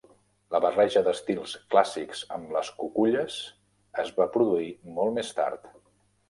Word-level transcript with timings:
La 0.53 0.59
barreja 0.61 1.01
dels 1.07 1.19
estils 1.19 1.53
clàssics 1.75 2.23
amb 2.37 2.55
les 2.55 2.71
cuculles 2.79 3.37
es 4.05 4.11
va 4.17 4.29
produir 4.39 4.73
molt 4.99 5.17
més 5.21 5.31
tard. 5.43 5.71